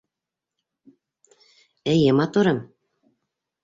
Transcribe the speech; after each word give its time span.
Эйе, 1.95 2.11
матурым. 2.19 2.59